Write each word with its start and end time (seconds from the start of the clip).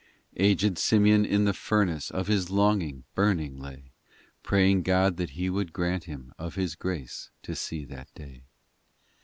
ii 0.35 0.45
Aged 0.47 0.79
Simeon 0.79 1.23
in 1.23 1.45
the 1.45 1.53
furnace 1.53 2.09
Of 2.09 2.25
his 2.25 2.49
longing, 2.49 3.03
burning 3.13 3.59
lay, 3.59 3.91
Praying 4.41 4.81
God 4.81 5.17
that 5.17 5.29
He 5.37 5.47
would 5.47 5.73
grant 5.73 6.05
him 6.05 6.33
Of 6.39 6.55
His 6.55 6.73
grace 6.73 7.29
to 7.43 7.55
see 7.55 7.85
that 7.85 8.11
day. 8.15 8.45